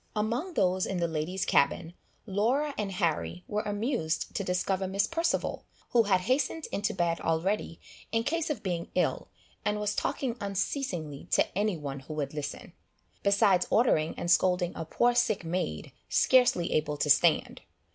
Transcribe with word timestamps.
Among 0.15 0.55
those 0.55 0.87
in 0.87 0.97
the 0.97 1.07
ladies' 1.07 1.45
cabin, 1.45 1.93
Laura 2.25 2.73
and 2.75 2.91
Harry 2.93 3.43
were 3.47 3.61
amused 3.61 4.33
to 4.33 4.43
discover 4.43 4.87
Miss 4.87 5.05
Perceval, 5.05 5.63
who 5.89 6.01
had 6.05 6.21
hastened 6.21 6.65
into 6.71 6.91
bed 6.95 7.21
already, 7.21 7.79
in 8.11 8.23
case 8.23 8.49
of 8.49 8.63
being 8.63 8.89
ill, 8.95 9.27
and 9.63 9.79
was 9.79 9.93
talking 9.93 10.37
unceasingly 10.41 11.25
to 11.29 11.55
any 11.55 11.77
one 11.77 11.99
who 11.99 12.15
would 12.15 12.33
listen, 12.33 12.73
besides 13.21 13.67
ordering 13.69 14.15
and 14.17 14.31
scolding 14.31 14.73
a 14.75 14.85
poor 14.85 15.13
sick 15.13 15.45
maid, 15.45 15.91
scarcely 16.09 16.71
able 16.73 16.97
to 16.97 17.07
stand. 17.11 17.61